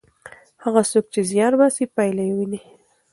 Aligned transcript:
هغه 0.63 0.81
څوک 0.91 1.05
چې 1.13 1.21
زیار 1.31 1.53
باسي 1.59 1.85
پایله 1.95 2.23
یې 2.27 2.33
ویني. 2.37 2.61